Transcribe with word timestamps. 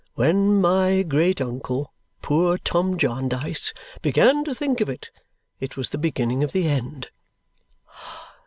When 0.15 0.59
my 0.59 1.03
great 1.03 1.39
uncle, 1.39 1.93
poor 2.23 2.57
Tom 2.57 2.97
Jarndyce, 2.97 3.71
began 4.01 4.43
to 4.45 4.55
think 4.55 4.81
of 4.81 4.89
it, 4.89 5.11
it 5.59 5.77
was 5.77 5.89
the 5.91 5.99
beginning 5.99 6.43
of 6.43 6.53
the 6.53 6.67
end!" 6.67 7.11